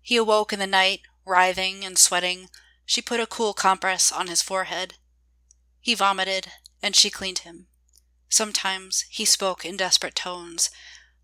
[0.00, 2.48] He awoke in the night, writhing and sweating.
[2.84, 4.94] She put a cool compress on his forehead.
[5.80, 7.66] He vomited, and she cleaned him.
[8.28, 10.70] Sometimes he spoke in desperate tones.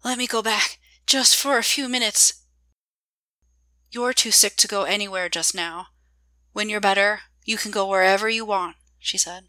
[0.05, 2.43] Let me go back, just for a few minutes.
[3.93, 5.87] You're too sick to go anywhere just now.
[6.53, 9.45] When you're better, you can go wherever you want, she said.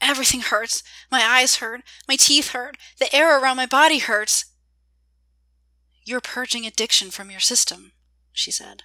[0.00, 0.82] Everything hurts.
[1.10, 1.82] My eyes hurt.
[2.06, 2.76] My teeth hurt.
[2.98, 4.46] The air around my body hurts.
[6.04, 7.92] You're purging addiction from your system,
[8.32, 8.82] she said.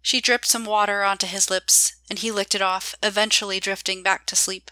[0.00, 4.26] She dripped some water onto his lips, and he licked it off, eventually drifting back
[4.26, 4.70] to sleep.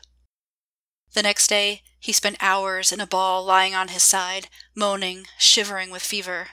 [1.15, 5.91] The next day, he spent hours in a ball lying on his side, moaning, shivering
[5.91, 6.49] with fever.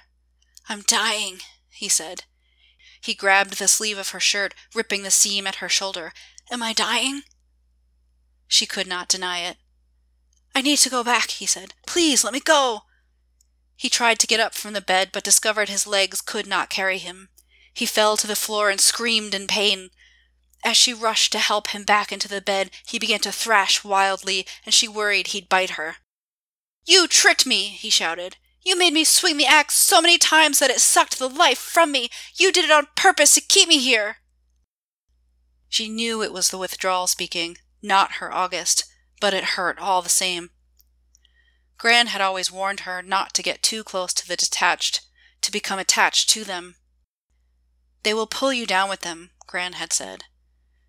[0.67, 2.23] I'm dying, he said.
[3.01, 6.13] He grabbed the sleeve of her shirt, ripping the seam at her shoulder.
[6.51, 7.23] Am I dying?
[8.49, 9.57] She could not deny it.
[10.53, 11.75] I need to go back, he said.
[11.85, 12.81] Please let me go.
[13.77, 16.97] He tried to get up from the bed, but discovered his legs could not carry
[16.97, 17.29] him.
[17.73, 19.91] He fell to the floor and screamed in pain.
[20.65, 24.45] As she rushed to help him back into the bed, he began to thrash wildly,
[24.65, 25.97] and she worried he'd bite her.
[26.85, 28.37] You tricked me, he shouted.
[28.63, 31.91] You made me swing the axe so many times that it sucked the life from
[31.91, 32.09] me.
[32.35, 34.17] You did it on purpose to keep me here.
[35.69, 38.85] She knew it was the withdrawal speaking, not her August,
[39.21, 40.49] but it hurt all the same.
[41.77, 45.01] Gran had always warned her not to get too close to the detached,
[45.41, 46.75] to become attached to them.
[48.03, 50.25] They will pull you down with them, Gran had said.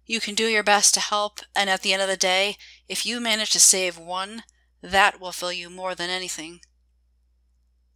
[0.05, 2.57] You can do your best to help, and at the end of the day,
[2.89, 4.43] if you manage to save one,
[4.83, 6.61] that will fill you more than anything.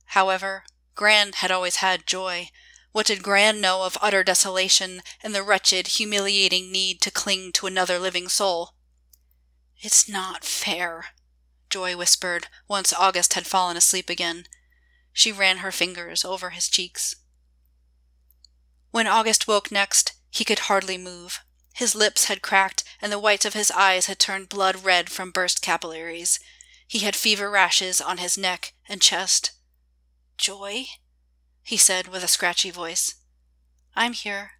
[0.06, 2.50] However, Gran had always had joy.
[2.92, 7.66] What did Gran know of utter desolation and the wretched, humiliating need to cling to
[7.66, 8.74] another living soul?
[9.84, 11.08] It's not fair,
[11.68, 14.46] Joy whispered, once August had fallen asleep again.
[15.12, 17.16] She ran her fingers over his cheeks.
[18.92, 21.40] When August woke next, he could hardly move.
[21.74, 25.30] His lips had cracked, and the whites of his eyes had turned blood red from
[25.30, 26.40] burst capillaries.
[26.88, 29.50] He had fever rashes on his neck and chest.
[30.38, 30.86] Joy?
[31.62, 33.16] he said with a scratchy voice.
[33.94, 34.52] I'm here.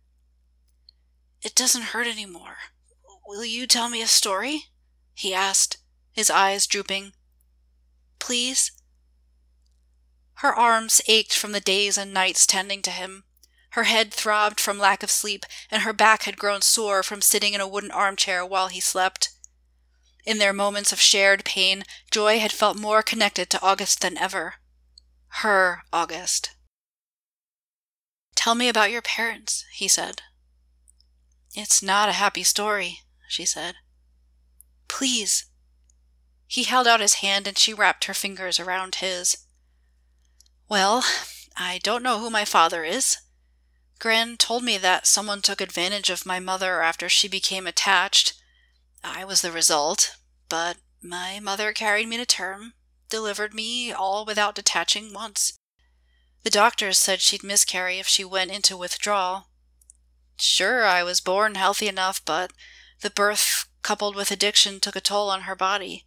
[1.41, 2.59] It doesn't hurt any more.
[3.27, 4.67] Will you tell me a story?
[5.15, 5.79] He asked,
[6.13, 7.13] his eyes drooping.
[8.19, 8.73] Please?
[10.35, 13.25] Her arms ached from the days and nights tending to him.
[13.71, 17.55] Her head throbbed from lack of sleep, and her back had grown sore from sitting
[17.55, 19.31] in a wooden armchair while he slept.
[20.25, 24.55] In their moments of shared pain, Joy had felt more connected to August than ever.
[25.41, 26.51] Her August.
[28.35, 30.23] Tell me about your parents, he said.
[31.55, 33.77] It's not a happy story, she said.
[34.97, 35.47] Please.
[36.47, 39.39] He held out his hand and she wrapped her fingers around his.
[40.69, 41.05] Well,
[41.57, 43.17] I don't know who my father is,
[43.99, 48.35] Gran told me that someone took advantage of my mother after she became attached.
[49.03, 50.15] I was the result,
[50.49, 52.75] but my mother carried me to term,
[53.09, 55.59] delivered me all without detaching once.
[56.45, 59.49] The doctors said she'd miscarry if she went into withdrawal.
[60.37, 62.53] Sure, I was born healthy enough, but
[63.01, 66.05] the birth coupled with addiction took a toll on her body.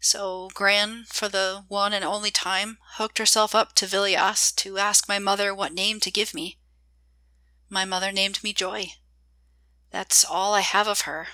[0.00, 5.08] So Gran, for the one and only time, hooked herself up to Vilias to ask
[5.08, 6.58] my mother what name to give me.
[7.68, 8.94] My mother named me Joy.
[9.90, 11.28] That's all I have of her.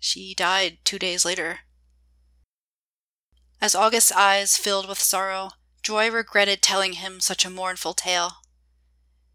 [0.00, 1.60] She died two days later.
[3.60, 5.50] As August's eyes filled with sorrow,
[5.82, 8.38] Joy regretted telling him such a mournful tale.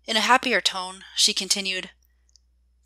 [0.06, 1.92] In a happier tone, she continued,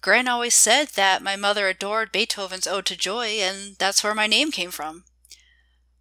[0.03, 4.27] Gran always said that my mother adored Beethoven's Ode to Joy, and that's where my
[4.27, 5.05] name came from.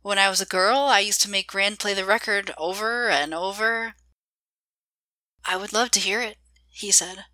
[0.02, 3.32] When I was a girl, I used to make Gran play the record over and
[3.32, 3.94] over.
[5.46, 6.36] I would love to hear it
[6.72, 7.26] he said.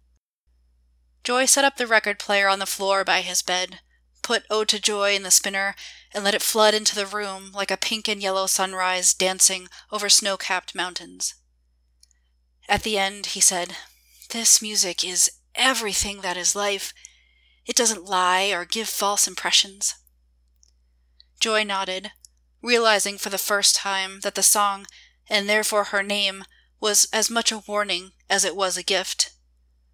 [1.25, 3.81] Joy set up the record player on the floor by his bed,
[4.23, 5.75] put Ode to Joy in the spinner,
[6.13, 10.09] and let it flood into the room like a pink and yellow sunrise dancing over
[10.09, 11.35] snow capped mountains.
[12.69, 13.77] At the end, he said,
[14.31, 16.95] This music is everything that is life.
[17.67, 19.95] It doesn't lie or give false impressions.
[21.41, 22.13] Joy nodded,
[22.63, 24.87] realizing for the first time that the song,
[25.29, 26.45] and therefore her name,
[26.81, 29.33] was as much a warning as it was a gift.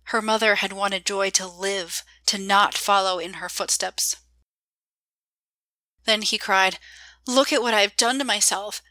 [0.09, 4.17] Her mother had wanted Joy to live, to not follow in her footsteps.
[6.05, 6.79] Then he cried,
[7.27, 8.83] Look at what I've done to myself.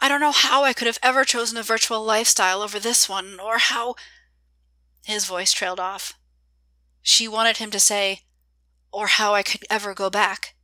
[0.00, 3.38] I don't know how I could have ever chosen a virtual lifestyle over this one,
[3.40, 3.96] or how.
[5.04, 6.14] His voice trailed off.
[7.02, 8.20] She wanted him to say,
[8.92, 10.54] or how I could ever go back.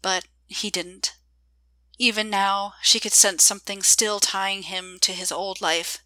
[0.00, 1.16] But he didn't.
[1.98, 5.98] Even now, she could sense something still tying him to his old life.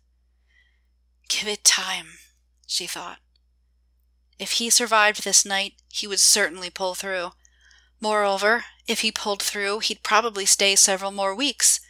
[1.29, 2.19] Give it time,
[2.67, 3.19] she thought.
[4.39, 7.33] If he survived this night, he would certainly pull through.
[8.01, 11.81] Moreover, if he pulled through, he'd probably stay several more weeks.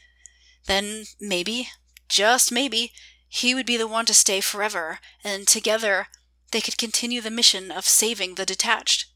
[0.67, 1.69] Then maybe,
[2.09, 2.93] just maybe,
[3.37, 6.07] he would be the one to stay forever, and together
[6.53, 9.07] they could continue the mission of saving the detached.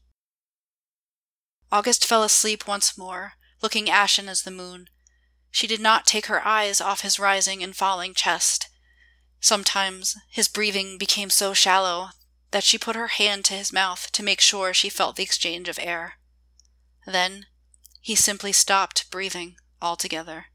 [1.71, 4.89] August fell asleep once more, looking ashen as the moon.
[5.49, 8.69] She did not take her eyes off his rising and falling chest.
[9.39, 12.09] Sometimes his breathing became so shallow
[12.51, 15.67] that she put her hand to his mouth to make sure she felt the exchange
[15.67, 16.19] of air.
[17.07, 17.47] Then
[18.01, 20.50] he simply stopped breathing altogether.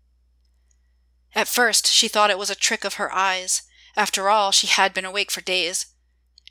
[1.37, 3.63] At first she thought it was a trick of her eyes,
[3.97, 5.87] After all, she had been awake for days.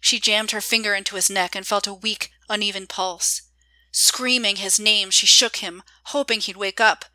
[0.02, 3.44] She jammed her finger into his neck and felt a weak, uneven pulse.
[3.92, 7.06] Screaming his name, she shook him, hoping he'd wake up.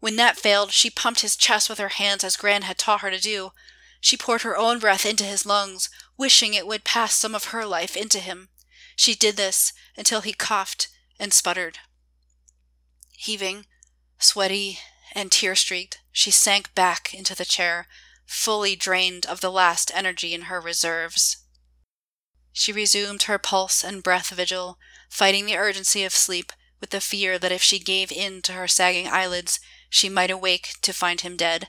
[0.00, 3.10] When that failed, she pumped his chest with her hands as Gran had taught her
[3.10, 3.52] to do.
[4.00, 7.66] She poured her own breath into his lungs, wishing it would pass some of her
[7.66, 8.48] life into him.
[8.96, 11.78] She did this until he coughed and sputtered.
[13.12, 13.66] Heaving,
[14.18, 14.80] sweaty,
[15.14, 17.86] and tear streaked, she sank back into the chair,
[18.26, 21.38] fully drained of the last energy in her reserves.
[22.52, 27.38] She resumed her pulse and breath vigil, fighting the urgency of sleep with the fear
[27.38, 31.36] that if she gave in to her sagging eyelids, she might awake to find him
[31.36, 31.68] dead.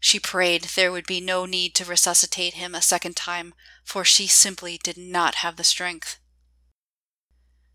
[0.00, 4.26] She prayed there would be no need to resuscitate him a second time, for she
[4.26, 6.18] simply did not have the strength.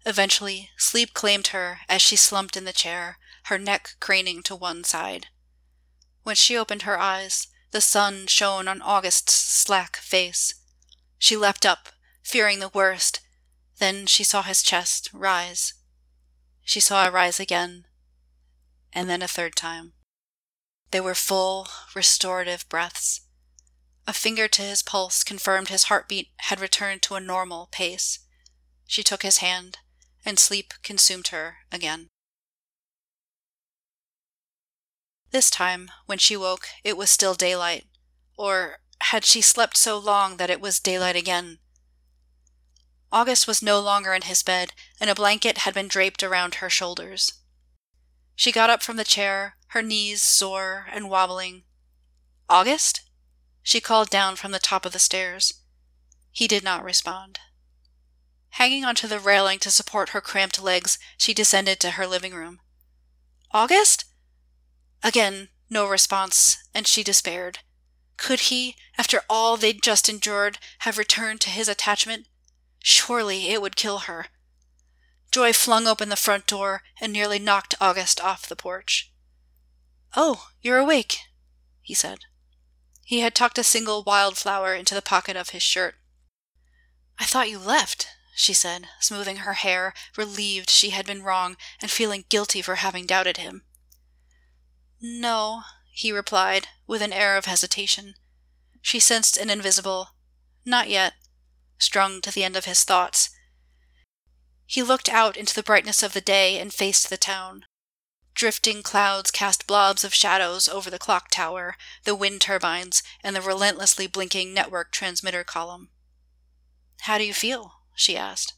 [0.05, 4.83] Eventually, sleep claimed her as she slumped in the chair, her neck craning to one
[4.83, 5.27] side.
[6.23, 10.53] When she opened her eyes, the sun shone on August's slack face.
[11.17, 11.89] She leapt up,
[12.21, 13.19] fearing the worst.
[13.79, 15.73] Then she saw his chest rise.
[16.61, 17.85] She saw it rise again,
[18.93, 19.93] and then a third time.
[20.91, 23.21] They were full, restorative breaths.
[24.05, 28.19] A finger to his pulse confirmed his heartbeat had returned to a normal pace.
[28.85, 29.79] She took his hand,
[30.25, 32.09] and sleep consumed her again.
[35.33, 37.87] This time, when she woke, it was still daylight.
[38.37, 41.57] Or had she slept so long that it was daylight again?
[43.11, 46.69] August was no longer in his bed, and a blanket had been draped around her
[46.69, 47.33] shoulders.
[48.35, 51.63] She got up from the chair, her knees sore and wobbling.
[52.47, 53.01] August?
[53.63, 55.61] She called down from the top of the stairs.
[56.31, 57.39] He did not respond.
[58.51, 62.59] Hanging onto the railing to support her cramped legs, she descended to her living room.
[63.51, 64.05] August?
[65.03, 67.59] Again, no response, and she despaired.
[68.15, 72.27] Could he, after all they'd just endured, have returned to his attachment?
[72.81, 74.27] Surely it would kill her.
[75.31, 79.11] Joy flung open the front door and nearly knocked August off the porch.
[80.15, 81.19] Oh, you're awake,
[81.81, 82.19] he said.
[83.03, 85.95] He had tucked a single wildflower into the pocket of his shirt.
[87.19, 91.91] I thought you left, she said, smoothing her hair, relieved she had been wrong and
[91.91, 93.63] feeling guilty for having doubted him.
[95.03, 98.15] No, he replied, with an air of hesitation.
[98.81, 100.15] She sensed an invisible,
[100.65, 101.13] not yet,
[101.77, 103.29] strung to the end of his thoughts,
[104.73, 107.65] he looked out into the brightness of the day and faced the town.
[108.33, 111.75] Drifting clouds cast blobs of shadows over the clock tower,
[112.05, 115.89] the wind turbines, and the relentlessly blinking network transmitter column.
[117.01, 117.73] How do you feel?
[117.93, 118.53] she asked.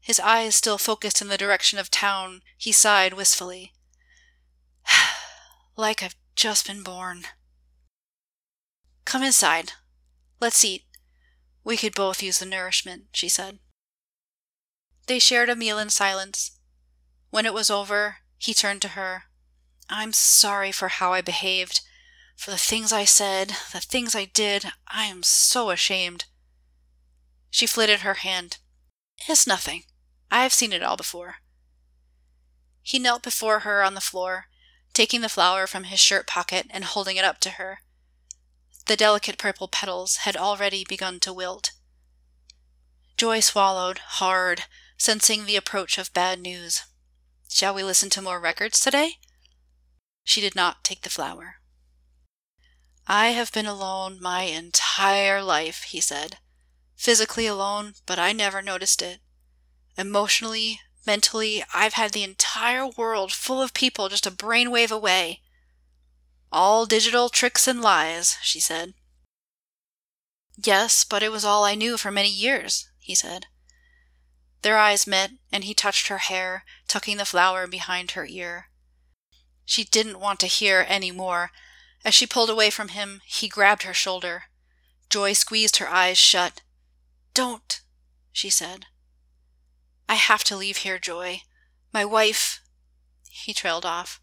[0.00, 3.74] His eyes still focused in the direction of town, he sighed wistfully.
[5.76, 7.24] Like I've just been born.
[9.04, 9.72] Come inside.
[10.40, 10.84] Let's eat.
[11.64, 13.58] We could both use the nourishment, she said.
[15.06, 16.58] They shared a meal in silence.
[17.30, 19.24] When it was over, he turned to her.
[19.88, 21.80] I'm sorry for how I behaved,
[22.36, 24.66] for the things I said, the things I did.
[24.88, 26.24] I am so ashamed.
[27.50, 28.58] She flitted her hand.
[29.28, 29.84] It's nothing.
[30.30, 31.36] I've seen it all before.
[32.82, 34.46] He knelt before her on the floor,
[34.96, 37.80] taking the flower from his shirt pocket and holding it up to her.
[38.86, 41.72] The delicate purple petals had already begun to wilt.
[43.18, 44.62] Joy swallowed, hard,
[44.96, 46.82] sensing the approach of bad news.
[47.50, 49.18] Shall we listen to more records today?
[50.24, 51.56] She did not take the flower.
[53.06, 56.38] I have been alone my entire life, he said.
[56.96, 59.20] Physically alone, but I never noticed it.
[59.98, 65.40] Emotionally, mentally, I've had the entire world full of people just a brainwave away.
[66.52, 68.94] All digital tricks and lies, she said.
[70.56, 73.46] Yes, but it was all I knew for many years, he said.
[74.62, 78.68] Their eyes met, and he touched her hair, tucking the flower behind her ear.
[79.64, 81.50] She didn't want to hear any more.
[82.04, 84.44] As she pulled away from him, he grabbed her shoulder.
[85.10, 86.62] Joy squeezed her eyes shut.
[87.34, 87.80] Don't,
[88.32, 88.86] she said.
[90.08, 91.42] I have to leave here, Joy.
[91.92, 92.60] My wife.
[93.30, 94.20] He trailed off.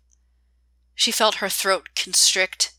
[0.96, 2.74] She felt her throat constrict.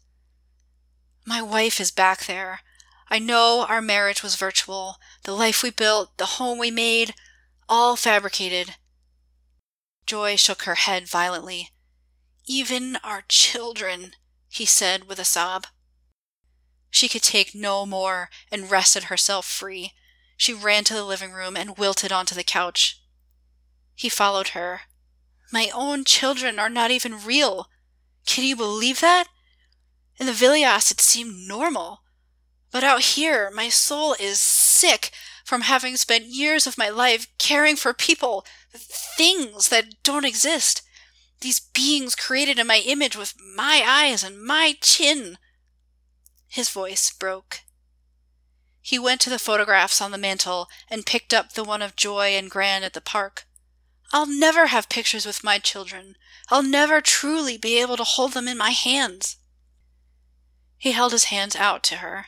[1.27, 2.61] My wife is back there.
[3.09, 7.15] I know our marriage was virtual, the life we built, the home we made,
[7.69, 8.77] all fabricated.
[10.07, 11.71] Joy shook her head violently.
[12.47, 14.13] Even our children,
[14.49, 15.67] he said with a sob.
[16.91, 19.93] She could take no more and wrested herself free.
[20.37, 23.01] She ran to the living room and wilted onto the couch.
[23.95, 24.83] He followed her.
[25.53, 27.69] My own children are not even real.
[28.27, 29.29] Can you believe that?
[30.19, 32.03] In the Vilias, it seemed normal.
[32.71, 35.11] But out here, my soul is sick
[35.45, 40.83] from having spent years of my life caring for people, things that don't exist.
[41.41, 45.39] These beings created in my image with my eyes and my chin.
[46.49, 47.61] His voice broke.
[48.87, 52.37] He went to the photographs on the mantel and picked up the one of Joy
[52.37, 53.47] and Gran at the park.
[54.13, 56.17] I'll never have pictures with my children.
[56.51, 59.39] I'll never truly be able to hold them in my hands.
[60.77, 62.27] He held his hands out to her.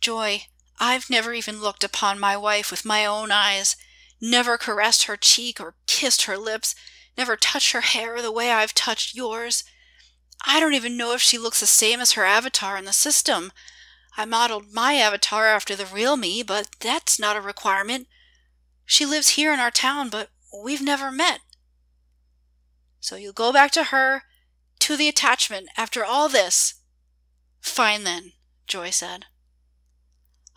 [0.00, 0.46] Joy,
[0.80, 3.76] I've never even looked upon my wife with my own eyes,
[4.20, 6.74] never caressed her cheek or kissed her lips,
[7.16, 9.62] never touched her hair the way I've touched yours.
[10.44, 13.52] I don't even know if she looks the same as her avatar in the system.
[14.16, 18.08] I modeled my avatar after the real me, but that's not a requirement.
[18.84, 20.28] She lives here in our town, but
[20.62, 21.40] we've never met.
[23.00, 24.22] So you'll go back to her,
[24.80, 26.74] to the attachment, after all this.
[27.60, 28.32] Fine then,
[28.66, 29.24] Joy said.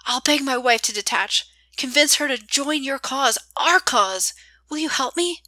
[0.06, 1.46] I'll beg my wife to detach,
[1.78, 4.34] convince her to join your cause, our cause.
[4.70, 5.40] Will you help me?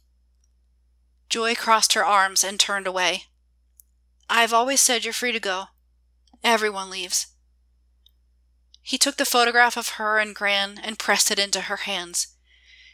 [1.28, 3.24] Joy crossed her arms and turned away.
[4.30, 5.64] I've always said you're free to go.
[6.42, 7.28] Everyone leaves.
[8.88, 12.28] He took the photograph of her and Gran and pressed it into her hands.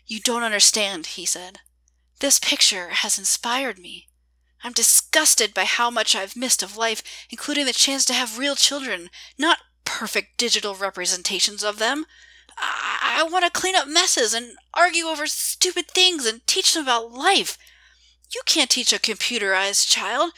[0.08, 1.60] You don't understand, he said.
[2.18, 4.08] This picture has inspired me.
[4.64, 8.56] I'm disgusted by how much I've missed of life, including the chance to have real
[8.56, 12.06] children, not perfect digital representations of them.
[12.58, 16.82] I, I want to clean up messes and argue over stupid things and teach them
[16.82, 17.56] about life.
[18.34, 20.32] You can't teach a computerized child.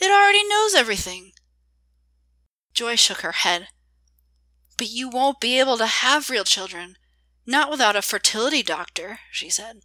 [0.00, 1.30] It already knows everything.
[2.74, 3.68] Joy shook her head.
[4.76, 6.96] But you won't be able to have real children.
[7.46, 9.82] Not without a fertility doctor, she said.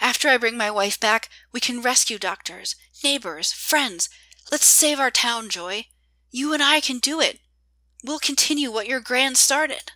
[0.00, 4.08] After I bring my wife back, we can rescue doctors, neighbors, friends.
[4.50, 5.86] Let's save our town, Joy.
[6.30, 7.40] You and I can do it.
[8.04, 9.92] We'll continue what your Gran started.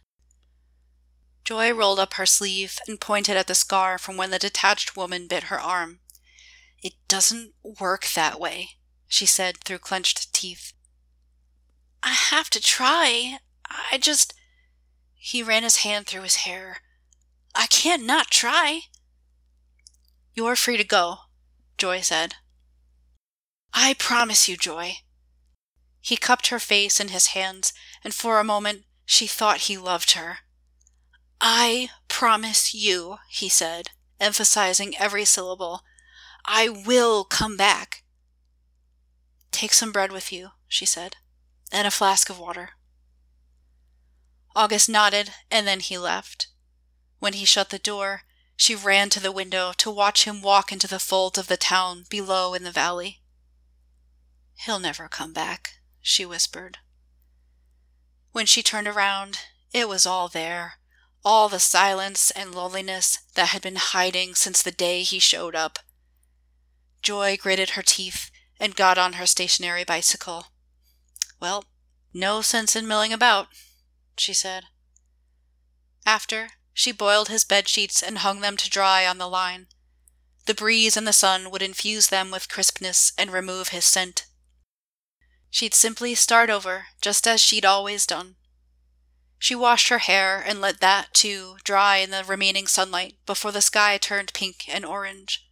[1.45, 5.29] Joy rolled up her sleeve and pointed at the scar from when the detached woman
[5.29, 6.01] bit her arm.
[6.83, 8.71] It doesn't work that way,
[9.07, 10.73] she said through clenched teeth.
[12.03, 13.39] I have to try.
[13.69, 14.35] I just.
[15.15, 16.79] He ran his hand through his hair.
[17.55, 18.83] I can't not try.
[20.35, 21.19] You're free to go,
[21.79, 22.35] Joy said.
[23.73, 24.97] I promise you, Joy.
[26.01, 27.73] He cupped her face in his hands,
[28.03, 30.39] and for a moment she thought he loved her.
[31.41, 35.83] I promise you, he said, emphasizing every syllable.
[36.45, 38.03] I will come back.
[39.51, 41.17] Take some bread with you, she said,
[41.73, 42.71] and a flask of water.
[44.55, 46.47] August nodded, and then he left.
[47.19, 48.23] When he shut the door,
[48.57, 52.05] she ran to the window to watch him walk into the folds of the town
[52.09, 53.23] below in the valley.
[54.55, 56.79] He'll never come back she whispered.
[58.33, 59.39] When she turned around,
[59.73, 60.75] it was all there,
[61.25, 65.79] all the silence and loneliness that had been hiding since the day he showed up.
[67.01, 70.47] Joy gritted her teeth and got on her stationary bicycle.
[71.43, 71.65] Well,
[72.15, 73.49] no sense in milling about,
[74.17, 74.67] she said.
[76.07, 79.67] After, she boiled his bed sheets and hung them to dry on the line.
[80.47, 84.27] The breeze and the sun would infuse them with crispness and remove his scent.
[85.51, 88.37] She'd simply start over, just as she'd always done.
[89.37, 93.61] She washed her hair and let that, too, dry in the remaining sunlight before the
[93.61, 95.45] sky turned pink and orange.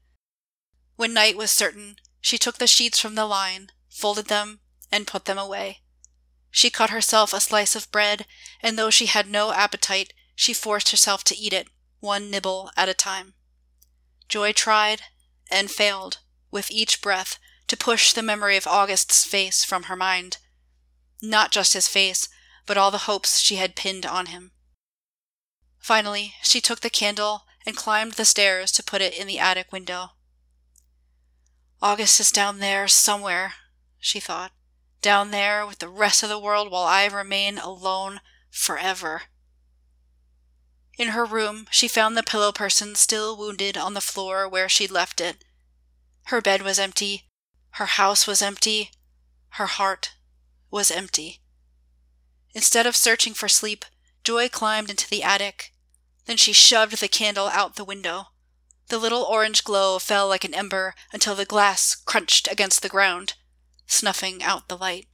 [0.95, 4.61] When night was certain, she took the sheets from the line, folded them,
[4.91, 5.81] and put them away.
[6.51, 8.27] She cut herself a slice of bread,
[8.61, 11.69] and though she had no appetite, she forced herself to eat it,
[12.01, 13.35] one nibble at a time.
[14.29, 15.03] Joy tried
[15.51, 16.19] and failed,
[16.51, 17.39] with each breath,
[17.69, 20.39] to push the memory of August's face from her mind.
[21.23, 22.29] Not just his face,
[22.67, 24.53] but all the hopes she had pinned on him.
[25.79, 29.73] Finally, she took the candle and climbed the stairs to put it in the attic
[29.73, 30.11] window.
[31.83, 33.55] August is down there somewhere,
[33.99, 34.53] she thought.
[35.03, 38.21] Down there with the rest of the world while I remain alone
[38.51, 39.23] forever.
[40.99, 44.91] In her room, she found the pillow person still wounded on the floor where she'd
[44.91, 45.45] left it.
[46.25, 47.31] Her bed was empty,
[47.73, 48.91] her house was empty.
[49.51, 50.15] Her heart
[50.71, 51.41] was empty.
[52.55, 53.85] Instead of searching for sleep,
[54.25, 55.73] Joy climbed into the attic.
[56.27, 58.29] Then she shoved the candle out the window.
[58.89, 63.35] The little orange glow fell like an ember until the glass crunched against the ground,
[63.91, 65.07] snuffing out the light.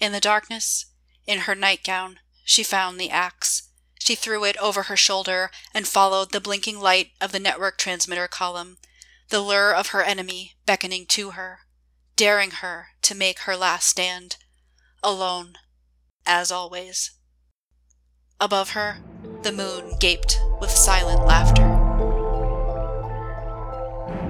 [0.00, 0.86] In the darkness,
[1.26, 3.68] in her nightgown, she found the axe.
[3.98, 8.28] She threw it over her shoulder and followed the blinking light of the network transmitter
[8.28, 8.78] column
[9.30, 11.60] the lure of her enemy beckoning to her,
[12.16, 14.36] daring her to make her last stand,
[15.02, 15.54] alone
[16.24, 17.10] as always.
[18.40, 18.98] Above her,
[19.42, 21.66] the moon gaped with silent laughter.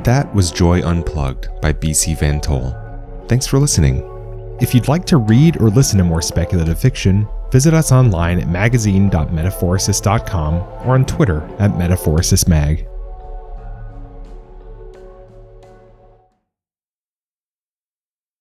[0.02, 2.87] That was Joy Unplugged by BC Van Tol.
[3.28, 4.02] Thanks for listening.
[4.60, 8.48] If you'd like to read or listen to more speculative fiction, visit us online at
[8.48, 12.86] magazine.metaphorosis.com or on Twitter at metaphorosismag.